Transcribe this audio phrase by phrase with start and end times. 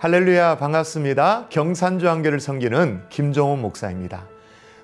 [0.00, 1.48] 할렐루야 반갑습니다.
[1.50, 4.24] 경산주 한교를 섬기는 김종훈 목사입니다.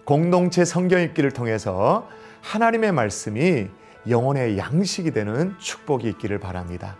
[0.04, 2.06] 공동체 성경 읽기를 통해서
[2.42, 3.66] 하나님의 말씀이
[4.10, 6.98] 영혼의 양식이 되는 축복이 있기를 바랍니다.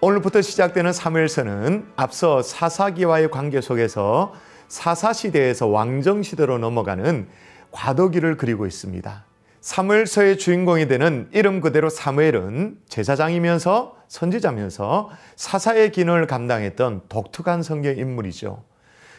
[0.00, 4.34] 오늘부터 시작되는 3일서는 앞서 사사기와의 관계 속에서
[4.68, 7.26] 사사시대에서 왕정시대로 넘어가는
[7.72, 9.24] 과도기를 그리고 있습니다.
[9.62, 18.62] 사무엘서의 주인공이 되는 이름 그대로 사무엘은 제사장이면서 선지자면서 사사의 기능을 감당했던 독특한 성경 인물이죠.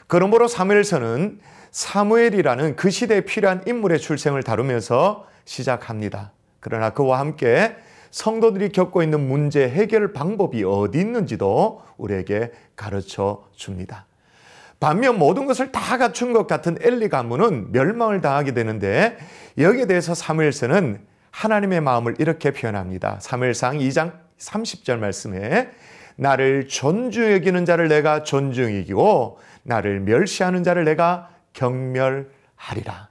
[0.07, 1.39] 그러므로 사무엘서는
[1.71, 6.31] 사무엘이라는 그 시대에 필요한 인물의 출생을 다루면서 시작합니다.
[6.59, 7.75] 그러나 그와 함께
[8.11, 14.05] 성도들이 겪고 있는 문제 해결 방법이 어디 있는지도 우리에게 가르쳐 줍니다.
[14.79, 19.17] 반면 모든 것을 다 갖춘 것 같은 엘리 가문은 멸망을 당하게 되는데
[19.57, 23.17] 여기에 대해서 사무엘서는 하나님의 마음을 이렇게 표현합니다.
[23.19, 25.71] 사무엘상 2장 30절 말씀에
[26.15, 33.09] 나를 존중 여기는 자를 내가 존중 여기고 나를 멸시하는 자를 내가 경멸하리라.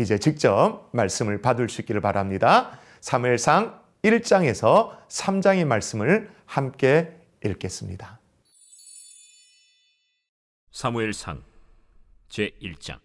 [0.00, 2.78] 이제 직접 말씀을 받을 수 있기를 바랍니다.
[3.00, 8.18] 사무엘상 1장에서 3장의 말씀을 함께 읽겠습니다.
[10.72, 11.42] 사무엘상
[12.28, 12.98] 제 1장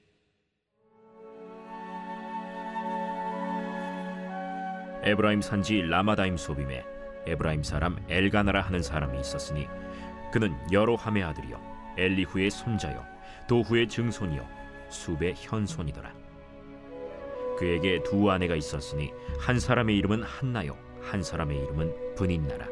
[5.03, 9.67] 에브라임 산지 라마다임 소빔에 에브라임 사람 엘가나라 하는 사람이 있었으니
[10.31, 11.59] 그는 여로함의 아들이요
[11.97, 13.03] 엘리후의 손자요
[13.47, 14.45] 도후의 증손이요
[14.89, 16.13] 숩의 현손이더라.
[17.57, 22.67] 그에게 두 아내가 있었으니 한 사람의 이름은 한나요 한 사람의 이름은 브닌나라.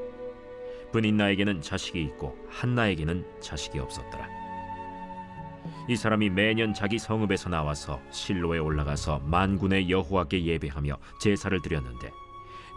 [0.91, 4.27] 브닌나에게는 자식이 있고 한나에게는 자식이 없었더라.
[5.89, 12.11] 이 사람이 매년 자기 성읍에서 나와서 실로에 올라가서 만군의 여호와께 예배하며 제사를 드렸는데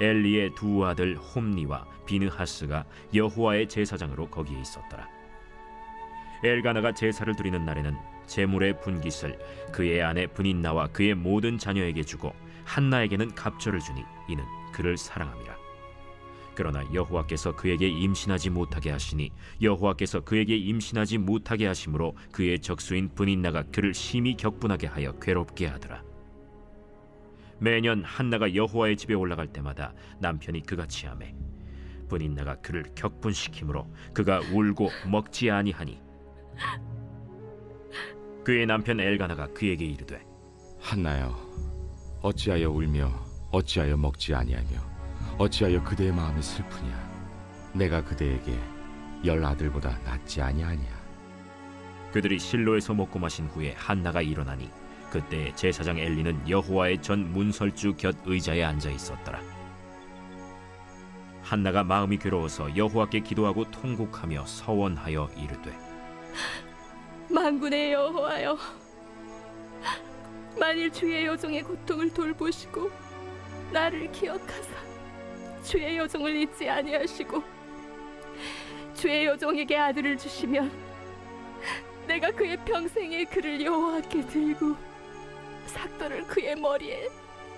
[0.01, 2.85] 엘리의 두 아들 홈니와 비느하스가
[3.15, 5.09] 여호와의 제사장으로 거기에 있었더라.
[6.43, 7.97] 엘가나가 제사를 드리는 날에는
[8.27, 9.39] 제물의 분깃을
[9.73, 12.33] 그의 아내 분인나와 그의 모든 자녀에게 주고
[12.65, 15.61] 한나에게는 갑절을 주니 이는 그를 사랑함이라.
[16.55, 19.31] 그러나 여호와께서 그에게 임신하지 못하게 하시니
[19.63, 26.10] 여호와께서 그에게 임신하지 못하게 하심으로 그의 적수인 분인나가 그를 심히 격분하게 하여 괴롭게 하더라.
[27.61, 31.35] 매년 한나가 여호와의 집에 올라갈 때마다 남편이 그같이 하매
[32.09, 36.01] 분인나가 그를 격분시키므로 그가 울고 먹지 아니하니
[38.45, 40.25] 그의 남편 엘가나가 그에게 이르되
[40.81, 41.37] 한나여
[42.23, 43.13] 어찌하여 울며
[43.51, 44.91] 어찌하여 먹지 아니하며
[45.39, 47.11] 어찌하여 그대의 마음이 슬프냐?
[47.75, 48.59] 내가 그대에게
[49.25, 51.01] 열 아들보다 낫지 아니하냐?
[52.13, 54.69] 그들이 실로에서 먹고 마신 후에 한나가 일어나니
[55.11, 59.41] 그때 제사장 엘리는 여호와의 전 문설주 곁 의자에 앉아 있었더라.
[61.43, 65.77] 한나가 마음이 괴로워서 여호와께 기도하고 통곡하며 서원하여 이르되
[67.29, 68.57] 만군의 여호와여
[70.59, 72.91] 만일 주의 여종의 고통을 돌보시고
[73.73, 74.71] 나를 기억하사
[75.65, 77.43] 주의 여종을 잊지 아니하시고
[78.95, 80.71] 주의 여종에게 아들을 주시면
[82.07, 84.90] 내가 그의 평생에 그를 여호와께 들고
[85.71, 87.09] 삭도를 그의 머리에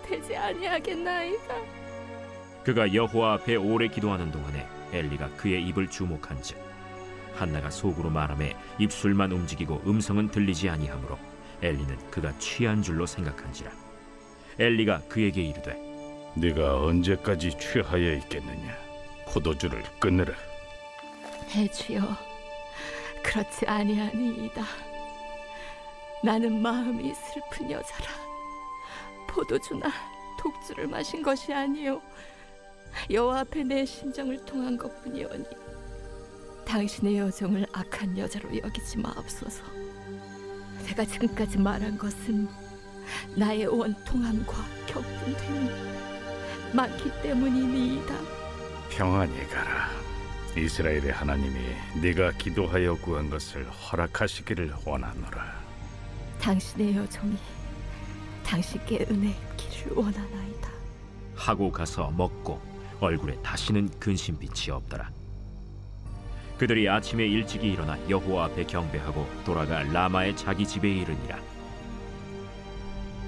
[0.05, 1.55] 대지 아니하겠나이다.
[2.65, 6.59] 그가 여호와 앞에 오래 기도하는 동안에 엘리가 그의 입을 주목한즉
[7.35, 11.19] 한나가 속으로 말함에 입술만 움직이고 음성은 들리지 아니하므로
[11.63, 13.73] 엘리는 그가 취한 줄로 생각한지라
[14.59, 15.77] 엘리가 그에게 이르되
[16.35, 18.75] 네가 언제까지 취하여 있겠느냐?
[19.29, 20.33] 포도주를 끊으라.
[21.51, 22.01] 해주여,
[23.23, 24.65] 그렇지 아니하니이다.
[26.25, 28.11] 나는 마음이 슬픈 여자라.
[29.29, 29.91] 포도주나
[30.39, 32.01] 독주를 마신 것이 아니요
[33.11, 35.45] 여호와 앞에 내 심정을 통한 것뿐이오니
[36.67, 39.65] 당신의 여정을 악한 여자로 여기지 마옵소서.
[40.87, 42.49] 내가 지금까지 말한 것은
[43.37, 44.53] 나의 원통함과
[44.87, 45.71] 격분됨이
[46.73, 48.15] 많기 때문이니이다.
[48.91, 49.91] 평안히 가라.
[50.57, 51.59] 이스라엘의 하나님이
[52.03, 55.62] 네가 기도하여 구한 것을 허락하시기를 원하노라.
[56.43, 57.37] 당신의 여종이
[58.45, 60.71] 당신께 은혜 입기를 원하나이다.
[61.37, 62.61] 하고 가서 먹고
[63.01, 65.11] 얼굴에 다시는 근심빛이 없더라.
[66.59, 71.39] 그들이 아침에 일찍이 일어나 여호와 앞에 경배하고 돌아가 라마의 자기 집에 이르니라.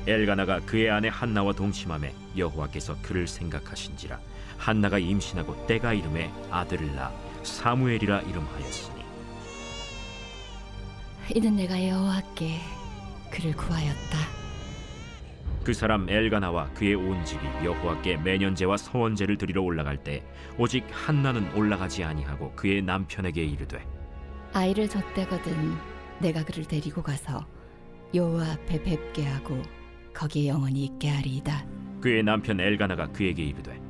[0.07, 4.21] 엘가나가 그의 아내 한나와 동침함에 여호와께서 그를 생각하신지라
[4.59, 7.11] 한나가 임신하고 때가 이름에 아들을 낳아
[7.43, 9.03] 사무엘이라 이름하였으니
[11.35, 12.61] 이는 내가 여호와께
[13.35, 14.19] 그를 구하였다.
[15.65, 20.23] 그 사람 엘가나와 그의 온 집이 여호와께 매년제와 서원제를 드리러 올라갈 때
[20.59, 23.85] 오직 한나는 올라가지 아니하고 그의 남편에게 이르되
[24.53, 25.75] 아이를 젖대거든
[26.21, 27.45] 내가 그를 데리고 가서
[28.15, 29.61] 여호와 앞에 뵙게 하고
[30.13, 31.67] 거기에 영원히 있게 하리이다.
[32.01, 33.81] 그의 남편 엘가나가 그에게 이르되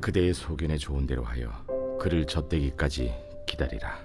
[0.00, 1.50] 그대의 소견에 좋은 대로 하여
[1.98, 3.12] 그를 젖대기까지
[3.46, 3.98] 기다리라.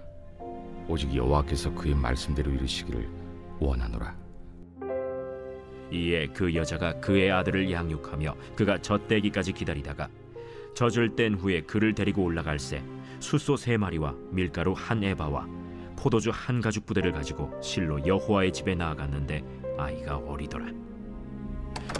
[0.88, 3.08] 오직 여호와께서 그의 말씀대로 이루시기를
[3.60, 4.19] 원하노라.
[5.92, 10.10] 이에 그 여자가 그의 아들을 양육하며 그가 젖대기까지 기다리다가
[10.76, 12.84] 젖을 뗀 후에 그를 데리고 올라갈새
[13.20, 15.48] 숫소 세 마리와 밀가루 한 에바와
[15.98, 19.44] 포도주 한 가죽 부대를 가지고 실로 여호와의 집에 나아갔는데
[19.78, 20.68] 아이가 어리더라.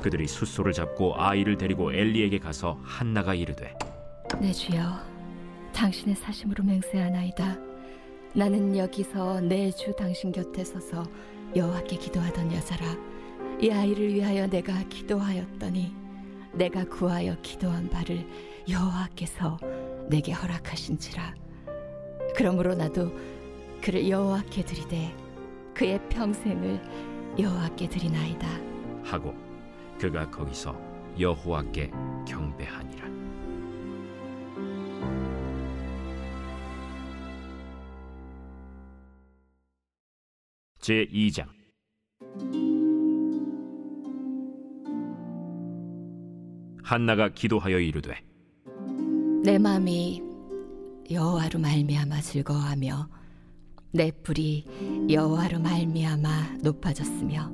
[0.02, 3.74] 그들이 숫소를 잡고 아이를 데리고 엘리에게 가서 한나가 이르되
[4.40, 4.82] 내 주여,
[5.74, 7.58] 당신의 사심으로 맹세하나이다.
[8.36, 11.04] 나는 여기서 내 주 당신 곁에 서서
[11.56, 12.86] 여호와께 기도하던 여자라.
[13.62, 15.94] 이 아이를 위하여 내가 기도하였더니
[16.54, 18.26] 내가 구하여 기도한 바를
[18.70, 19.60] 여호와께서
[20.10, 21.36] 내게 허락하신지라.
[22.36, 23.12] 그러므로 나도
[23.82, 25.14] 그를 여호와께 드리되
[25.74, 26.82] 그의 평생을
[27.38, 28.48] 여호와께 드리나이다.
[29.04, 29.36] 하고
[30.00, 30.74] 그가 거기서
[31.20, 31.92] 여호와께
[32.26, 33.10] 경배하니라.
[40.80, 41.59] 제 2장
[46.90, 48.16] 한나가 기도하여 이르되
[49.44, 50.24] 내 마음이
[51.12, 53.08] 여호와로 말미암아 즐거워하며
[53.92, 57.52] 내 뿔이 여호와로 말미암아 높아졌으며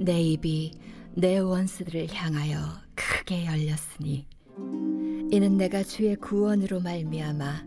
[0.00, 0.72] 내 입이
[1.14, 2.56] 내 원수들을 향하여
[2.94, 4.26] 크게 열렸으니
[5.30, 7.66] 이는 내가 주의 구원으로 말미암아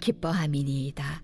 [0.00, 1.22] 기뻐함이니이다.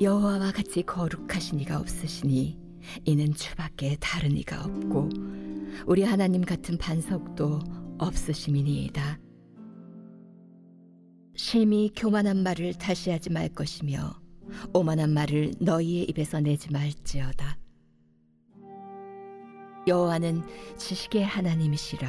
[0.00, 2.58] 여호와와 같이 거룩하신 이가 없으시니
[3.04, 5.10] 이는 주밖에 다른 이가 없고
[5.86, 7.60] 우리 하나님 같은 반석도
[7.98, 9.18] 없으심이니이다.
[11.36, 14.14] 심히 교만한 말을 다시 하지 말 것이며
[14.72, 17.58] 오만한 말을 너희의 입에서 내지 말지어다.
[19.86, 20.42] 여호와는
[20.76, 22.08] 지식의 하나님이시라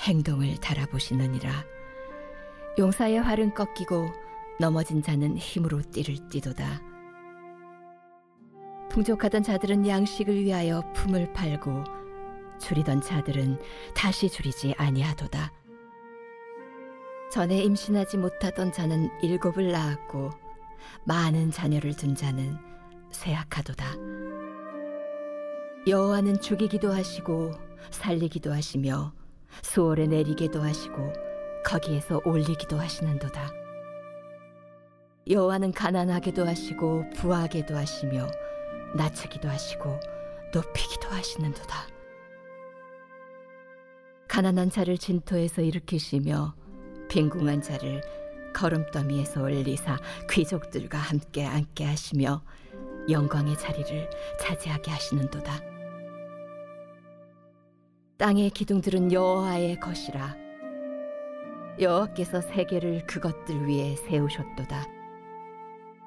[0.00, 1.64] 행동을 달아보시느니라.
[2.78, 4.08] 용사의 활은 꺾이고
[4.60, 6.82] 넘어진 자는 힘으로 띠를 띠도다.
[8.90, 11.97] 풍족하던 자들은 양식을 위하여 품을 팔고
[12.58, 13.58] 줄이던 자들은
[13.94, 15.52] 다시 줄이지 아니하도다.
[17.30, 20.30] 전에 임신하지 못하던 자는 일곱을 낳았고
[21.04, 22.56] 많은 자녀를 둔 자는
[23.10, 23.84] 쇠약하도다.
[25.86, 27.52] 여호와는 죽이기도 하시고
[27.90, 29.12] 살리기도 하시며
[29.62, 31.12] 수월에 내리기도 하시고
[31.64, 33.52] 거기에서 올리기도 하시는도다.
[35.28, 38.26] 여호와는 가난하게도 하시고 부하게도 하시며
[38.94, 40.00] 낮추기도 하시고
[40.52, 41.97] 높이기도 하시는도다.
[44.28, 46.54] 가난한 자를 진토에서 일으키시며
[47.08, 48.02] 빈궁한 자를
[48.54, 49.98] 걸음더미에서 올리사
[50.30, 52.42] 귀족들과 함께 앉게 하시며
[53.08, 54.10] 영광의 자리를
[54.40, 55.60] 차지하게 하시는도다.
[58.18, 60.36] 땅의 기둥들은 여호와의 것이라.
[61.80, 64.84] 여호와께서 세계를 그것들 위에 세우셨도다.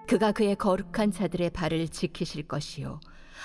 [0.08, 3.00] 그가 그의 거룩한 자들의 발을 지키실 것이요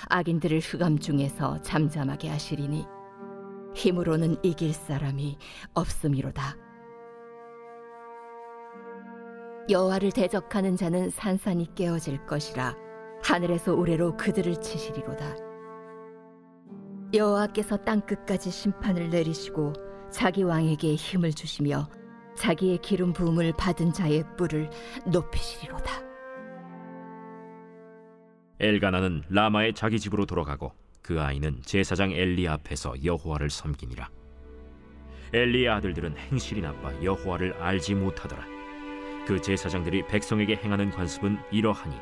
[0.09, 2.85] 악인들을 흑암 중에서 잠잠하게 하시리니
[3.77, 5.37] 힘으로는 이길 사람이
[5.75, 6.57] 없음이로다.
[9.69, 12.75] 여호와를 대적하는 자는 산산이 깨어질 것이라
[13.23, 15.35] 하늘에서 우레로 그들을 치시리로다.
[17.13, 19.73] 여호와께서 땅 끝까지 심판을 내리시고
[20.11, 21.89] 자기 왕에게 힘을 주시며
[22.35, 24.69] 자기의 기름 부음을 받은 자의 뿔을
[25.05, 26.07] 높이시리로다.
[28.59, 30.71] 엘가나는 라마의 자기 집으로 돌아가고
[31.07, 34.09] 그 아이는 제사장 엘리 앞에서 여호와를 섬기니라.
[35.31, 38.45] 엘리의 아들들은 행실이 나빠 여호와를 알지 못하더라.
[39.25, 41.95] 그 제사장들이 백성에게 행하는 관습은 이러하니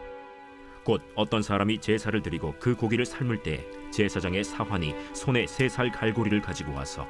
[0.84, 6.42] 곧 어떤 사람이 제사를 드리고 그 고기를 삶을 때 제사장의 사환이 손에 세 살 갈고리를
[6.42, 7.08] 가지고 와서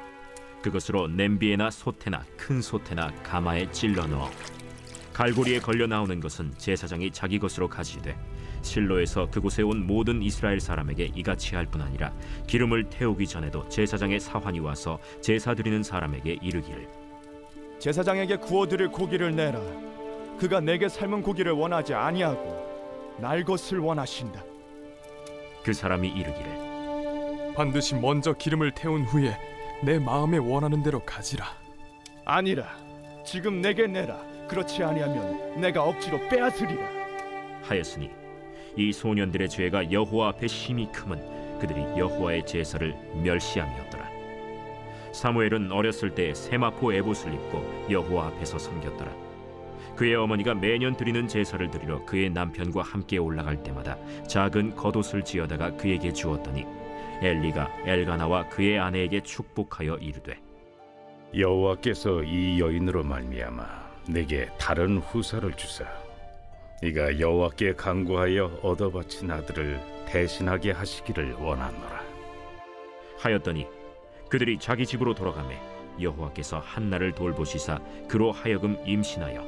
[0.60, 4.30] 그것으로 냄비에나 솥에나 큰 솥에나 가마에 찔러 넣어
[5.14, 8.14] 갈고리에 걸려 나오는 것은 제사장이 자기 것으로 가지되
[8.66, 12.12] 실로에서 그곳에 온 모든 이스라엘 사람에게 이같이 할 뿐 아니라
[12.46, 16.86] 기름을 태우기 전에도 제사장의 사환이 와서 제사 드리는 사람에게 이르기를
[17.78, 19.60] 제사장에게 구워 드릴 고기를 내라.
[20.38, 24.42] 그가 내게 삶은 고기를 원하지 아니하고 날 것을 원하신다.
[25.64, 29.36] 그 사람이 이르기를 반드시 먼저 기름을 태운 후에
[29.82, 31.46] 내 마음에 원하는 대로 가지라.
[32.24, 32.66] 아니라
[33.24, 34.20] 지금 내게 내라.
[34.48, 36.86] 그렇지 아니하면 내가 억지로 빼앗으리라.
[37.62, 38.10] 하였으니
[38.76, 44.06] 이 소년들의 죄가 여호와 앞에 심히 크면 그들이 여호와의 제사를 멸시함이었더라.
[45.12, 49.26] 사무엘은 어렸을 때 세마포 에봇을 입고 여호와 앞에서 섬겼더라.
[49.96, 56.12] 그의 어머니가 매년 드리는 제사를 드리러 그의 남편과 함께 올라갈 때마다 작은 겉옷을 지어다가 그에게
[56.12, 56.66] 주었더니
[57.22, 60.38] 엘리가 엘가나와 그의 아내에게 축복하여 이르되
[61.34, 63.64] 여호와께서 이 여인으로 말미암아
[64.08, 65.86] 내게 다른 후사를 주사
[66.82, 72.02] 네가 여호와께 간구하여 얻어 바친 아들을 대신하게 하시기를 원하노라.
[73.18, 73.66] 하였더니
[74.28, 75.58] 그들이 자기 집으로 돌아가매
[76.00, 77.78] 여호와께서 한나를 돌보시사
[78.08, 79.42] 그로 하여금 임신하여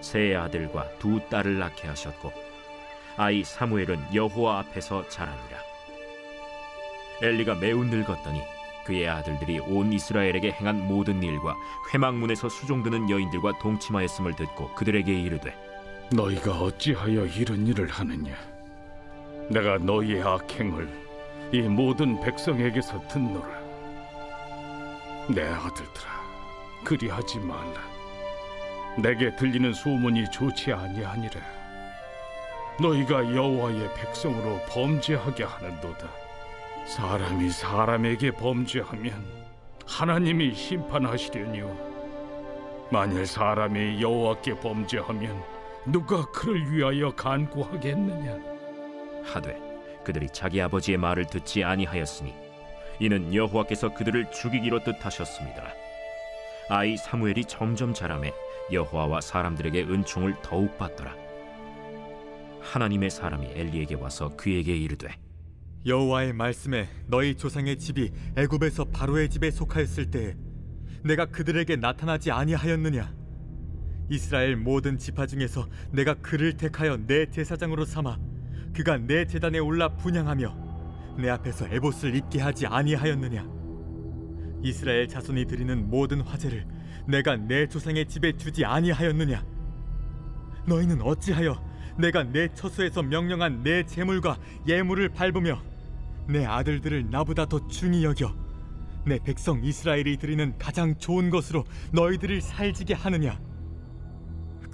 [0.00, 2.32] 세 아들과 두 딸을 낳게 하셨고
[3.16, 5.58] 아이 사무엘은 여호와 앞에서 자라니라.
[7.22, 8.42] 엘리가 매우 늙었더니
[8.84, 11.54] 그의 아들들이 온 이스라엘에게 행한 모든 일과
[11.94, 15.65] 회막문에서 수종드는 여인들과 동침하였음을 듣고 그들에게 이르되
[16.12, 18.36] 너희가 어찌하여 이런 일을 하느냐?
[19.50, 20.88] 내가 너희의 악행을
[21.52, 23.60] 이 모든 백성에게서 듣노라.
[25.28, 26.24] 내 아들들아
[26.84, 27.80] 그리하지 말라.
[28.96, 31.40] 내게 들리는 소문이 좋지 아니하니라.
[32.80, 36.08] 너희가 여호와의 백성으로 범죄하게 하는도다.
[36.86, 39.26] 사람이 사람에게 범죄하면
[39.86, 41.68] 하나님이 심판하시려니와
[42.92, 45.55] 만일 사람이 여호와께 범죄하면
[45.86, 48.38] 누가 그를 위하여 간구하겠느냐
[49.24, 49.60] 하되
[50.04, 52.34] 그들이 자기 아버지의 말을 듣지 아니하였으니
[52.98, 55.72] 이는 여호와께서 그들을 죽이기로 뜻하셨습니다.
[56.68, 58.32] 아이 사무엘이 점점 자라매
[58.72, 61.14] 여호와와 사람들에게 은총을 더욱 받더라.
[62.60, 65.08] 하나님의 사람이 엘리에게 와서 그에게 이르되
[65.86, 70.34] 여호와의 말씀에 너희 조상의 집이 애굽에서 바로의 집에 속하였을 때에
[71.04, 73.15] 내가 그들에게 나타나지 아니하였느냐
[74.08, 78.18] 이스라엘 모든 지파 중에서 내가 그를 택하여 내 제사장으로 삼아
[78.74, 83.48] 그가 내 제단에 올라 분양하며 내 앞에서 에봇을 입게 하지 아니하였느냐?
[84.62, 86.66] 이스라엘 자손이 드리는 모든 화제를
[87.08, 89.44] 내가 내 조상의 집에 주지 아니하였느냐?
[90.66, 91.64] 너희는 어찌하여
[91.98, 95.62] 내가 내 처소에서 명령한 내 재물과 예물을 밟으며
[96.28, 98.34] 내 아들들을 나보다 더 중히 여겨
[99.06, 103.40] 내 백성 이스라엘이 드리는 가장 좋은 것으로 너희들을 살지게 하느냐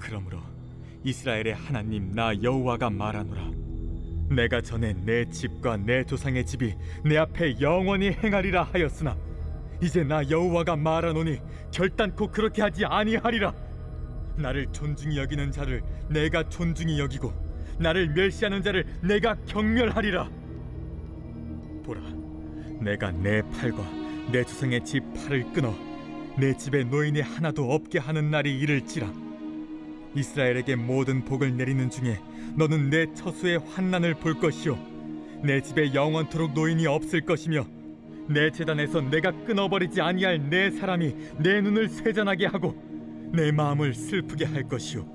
[0.03, 0.39] 그러므로
[1.05, 3.51] 이스라엘의 하나님 나 여호와가 말하노라.
[4.35, 9.15] 내가 전에 내 집과 내 조상의 집이 내 앞에 영원히 행하리라 하였으나
[9.81, 11.39] 이제 나 여호와가 말하노니
[11.71, 13.53] 결단코 그렇게 하지 아니하리라.
[14.37, 17.31] 나를 존중히 여기는 자를 내가 존중히 여기고
[17.79, 20.29] 나를 멸시하는 자를 내가 경멸하리라.
[21.85, 22.01] 보라
[22.81, 23.83] 내가 내 팔과
[24.31, 25.73] 내 조상의 집 팔을 끊어
[26.37, 29.22] 내 집에 노인이 하나도 없게 하는 날이 이를지라
[30.15, 32.19] 이스라엘에게 모든 복을 내리는 중에
[32.55, 34.77] 너는 내 처수의 환난을 볼 것이요
[35.43, 37.65] 내 집에 영원토록 노인이 없을 것이며
[38.29, 42.75] 내 재단에서 내가 끊어버리지 아니할 내 사람이 내 눈을 쇠잔하게 하고
[43.33, 45.05] 내 마음을 슬프게 할 것이요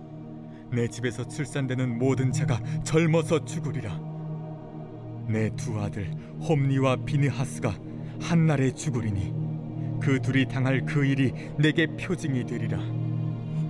[0.73, 3.99] 내 집에서 출산되는 모든 자가 젊어서 죽으리라.
[5.27, 7.75] 내 두 아들 홈니와 비느하스가
[8.21, 9.33] 한날에 죽으리니
[10.01, 12.79] 그 둘이 당할 그 일이 내게 표징이 되리라.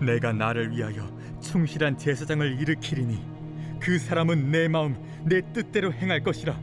[0.00, 1.08] 내가 나를 위하여
[1.40, 6.58] 충실한 제사장을 일으키리니 그 사람은 내 마음 내 뜻대로 행할 것이라.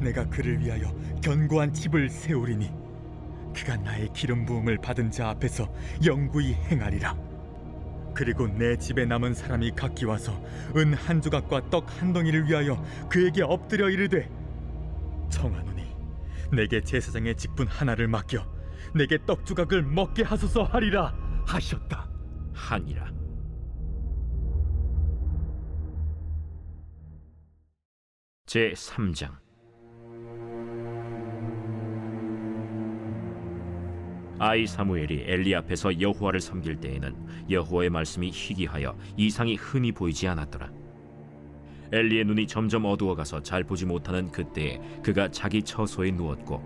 [0.00, 2.70] 내가 그를 위하여 견고한 집을 세우리니
[3.54, 5.72] 그가 나의 기름 부음을 받은 자 앞에서
[6.04, 7.16] 영구히 행하리라.
[8.14, 10.32] 그리고 내 집에 남은 사람이 각기 와서
[10.76, 14.28] 은 한 조각과 떡 한 덩이를 위하여 그에게 엎드려 이르되
[15.30, 15.84] 청하노니
[16.52, 18.44] 내게 제사장의 직분 하나를 맡겨
[18.94, 21.14] 내게 떡 조각을 먹게 하소서 하리라
[21.46, 22.08] 하셨다.
[22.52, 23.06] 하니라
[28.50, 29.30] 제 3장
[34.40, 40.68] 아이 사무엘이 엘리 앞에서 여호와를 섬길 때에는 여호와의 말씀이 희귀하여 이상이 흔히 보이지 않았더라.
[41.92, 46.60] 엘리의 눈이 점점 어두워가서 잘 보지 못하는 그때에 그가 자기 처소에 누웠고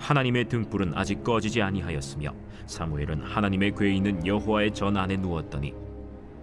[0.00, 2.34] 하나님의 등불은 아직 꺼지지 아니하였으며
[2.66, 5.72] 사무엘은 하나님의 궤에 있는 여호와의 전 안에 누웠더니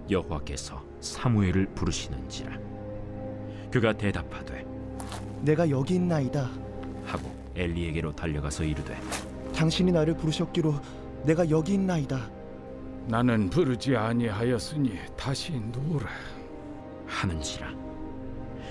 [0.09, 2.57] 여호와께서 사무엘을 부르시는지라
[3.69, 4.74] 그가 대답하되
[5.45, 6.49] 내가 여기 있나이다.
[7.05, 8.99] 하고 엘리에게로 달려가서 이르되
[9.55, 10.73] 당신이 나를 부르셨기로
[11.23, 12.19] 내가 여기 있나이다.
[13.07, 16.07] 나는 부르지 아니하였으니 다시 누우라
[17.05, 17.67] 하는지라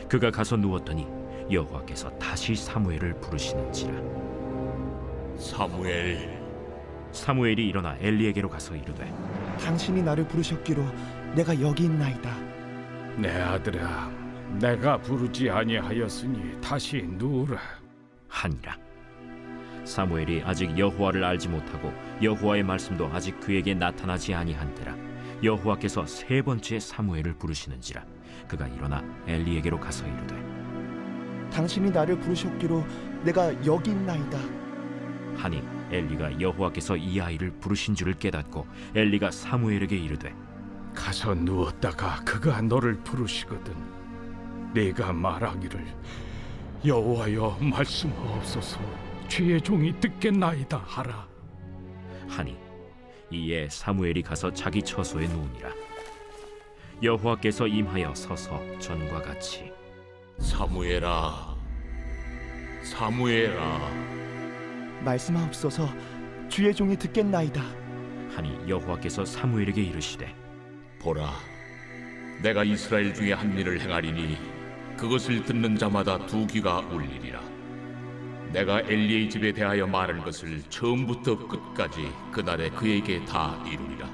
[0.09, 1.07] 그가 가서 누웠더니
[1.53, 3.93] 여호와께서 다시 사무엘을 부르시는지라
[5.39, 6.43] 사무엘
[7.13, 9.07] 사무엘이 일어나 엘리에게로 가서 이르되
[9.61, 10.83] 당신이 나를 부르셨기로
[11.37, 12.37] 내가 여기 있나이다.
[13.17, 14.24] 내 아들아
[14.59, 17.59] 내가 부르지 아니하였으니 다시 누우라.
[18.29, 18.77] 하니라.
[19.85, 21.93] 사무엘이 아직 여호와를 알지 못하고
[22.23, 24.97] 여호와의 말씀도 아직 그에게 나타나지 아니한때라.
[25.43, 28.05] 여호와께서 세 번째 사무엘을 부르시는지라.
[28.49, 30.35] 그가 일어나 엘리에게로 가서 이르되
[31.51, 32.85] 당신이 나를 부르셨기로
[33.25, 34.39] 내가 여기 있나이다.
[35.37, 40.35] 하니 엘리가 여호와께서 이 아이를 부르신 줄을 깨닫고 엘리가 사무엘에게 이르되
[40.95, 43.75] 가서 누웠다가 그가 너를 부르시거든
[44.75, 45.87] 내가 말하기를
[46.85, 48.81] 여호와여 말씀하옵소서
[49.29, 51.27] 주의 종이 듣겠나이다 하라.
[52.29, 52.57] 하니
[53.31, 55.71] 이에 사무엘이 가서 자기 처소에 누우니라.
[57.03, 59.73] 여호와께서 임하여 서서 전과 같이.
[60.39, 61.57] 사무엘아
[62.83, 63.91] 사무엘아.
[65.05, 65.89] 말씀하옵소서
[66.49, 67.63] 주의 종이 듣겠나이다.
[68.35, 70.35] 하니 여호와께서 사무엘에게 이르시되
[71.01, 71.31] 보라
[72.43, 74.64] 내가 이스라엘 중에 한 일을 행하리니
[74.97, 77.41] 그것을 듣는 자마다 두 귀가 울리리라.
[78.53, 84.09] 내가 엘리의 집에 대하여 말한 것을 처음부터 끝까지 그날에 그에게 다 이루리라.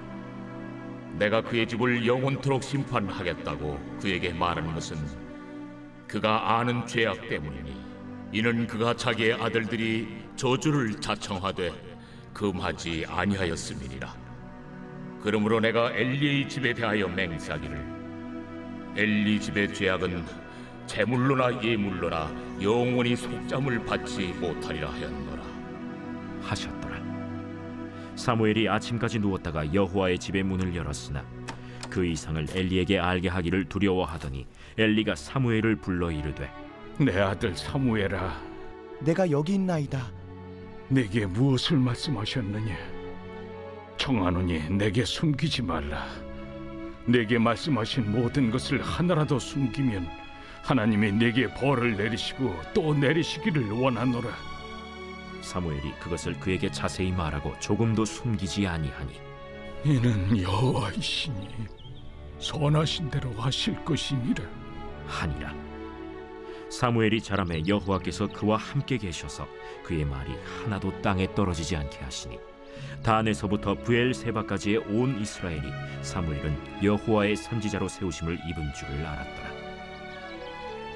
[1.18, 4.96] 내가 그의 집을 영원토록 심판하겠다고 그에게 말한 것은
[6.08, 7.76] 그가 아는 죄악 때문이니
[8.32, 11.72] 이는 그가 자기의 아들들이 저주를 자청하되
[12.32, 14.14] 금하지 아니하였음이니라.
[15.22, 18.00] 그러므로 내가 엘리의 집에 대하여 맹세하기를
[18.96, 20.39] 엘리 집의 죄악은
[20.90, 22.28] 재물로나 예물로나
[22.60, 25.42] 영원히 속잠을 받지 못하리라 하였노라.
[26.42, 27.00] 하셨더라.
[28.16, 31.24] 사무엘이 아침까지 누웠다가 여호와의 집의 문을 열었으나
[31.88, 36.50] 그 이상을 엘리에게 알게 하기를 두려워하더니 엘리가 사무엘을 불러 이르되
[36.98, 38.42] 내 아들 사무엘아
[38.98, 40.10] 내가 여기 있나이다.
[40.88, 42.76] 내게 무엇을 말씀하셨느냐?
[43.96, 46.04] 청하노니 내게 숨기지 말라.
[47.06, 50.29] 내게 말씀하신 모든 것을 하나라도 숨기면
[50.62, 54.30] 하나님이 내게 벌을 내리시고 또 내리시기를 원하노라.
[55.40, 59.14] 사무엘이 그것을 그에게 자세히 말하고 조금도 숨기지 아니하니
[59.84, 61.48] 이는 여호와이시니
[62.38, 64.44] 선하신 대로 하실 것이니라.
[65.06, 65.54] 하니라.
[66.70, 69.48] 사무엘이 자라매 여호와께서 그와 함께 계셔서
[69.82, 70.30] 그의 말이
[70.62, 72.38] 하나도 땅에 떨어지지 않게 하시니
[73.02, 75.68] 단에서부터 부엘세바까지의 온 이스라엘이
[76.02, 79.49] 사무엘은 여호와의 선지자로 세우심을 입은 줄을 알았더라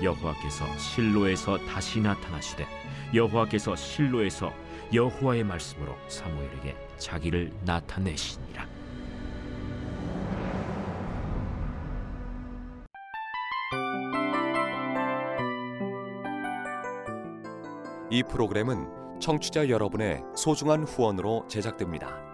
[0.03, 2.67] 여호와께서 실로에서 다시 나타나시되
[3.15, 4.53] 여호와께서 실로에서
[4.93, 8.67] 여호와의 말씀으로 사무엘에게 자기를 나타내시니라
[18.11, 22.34] 이 프로그램은 청취자 여러분의 소중한 후원으로 제작됩니다.